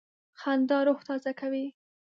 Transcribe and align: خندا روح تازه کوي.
خندا 0.41 0.77
روح 0.87 0.99
تازه 1.07 1.31
کوي. 1.39 1.65